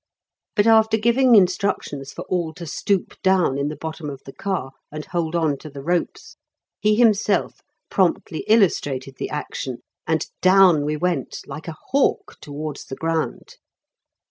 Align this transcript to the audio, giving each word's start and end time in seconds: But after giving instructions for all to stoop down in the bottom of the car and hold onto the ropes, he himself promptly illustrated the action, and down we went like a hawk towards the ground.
But 0.55 0.65
after 0.65 0.97
giving 0.97 1.35
instructions 1.35 2.11
for 2.11 2.23
all 2.25 2.55
to 2.55 2.65
stoop 2.65 3.21
down 3.21 3.59
in 3.59 3.67
the 3.67 3.75
bottom 3.75 4.09
of 4.09 4.19
the 4.25 4.33
car 4.33 4.71
and 4.91 5.05
hold 5.05 5.35
onto 5.35 5.69
the 5.69 5.83
ropes, 5.83 6.37
he 6.79 6.95
himself 6.95 7.61
promptly 7.87 8.39
illustrated 8.47 9.17
the 9.19 9.29
action, 9.29 9.83
and 10.07 10.25
down 10.41 10.85
we 10.85 10.97
went 10.97 11.41
like 11.45 11.67
a 11.67 11.77
hawk 11.91 12.37
towards 12.41 12.85
the 12.85 12.95
ground. 12.95 13.57